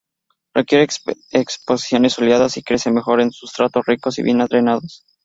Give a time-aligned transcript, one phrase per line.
[0.55, 0.87] Requiere
[1.31, 5.05] exposiciones soleadas y crece mejor en sustratos ricos y bien drenados.